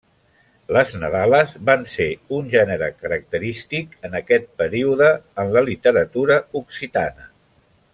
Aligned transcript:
Les 0.77 0.93
nadales 1.03 1.51
van 1.67 1.83
ser 1.91 2.07
un 2.39 2.49
gènere 2.55 2.89
característic 3.03 3.95
en 4.09 4.19
aquest 4.23 4.51
període 4.65 5.13
en 5.45 5.55
la 5.59 5.67
literatura 5.71 6.43
occitana. 6.65 7.33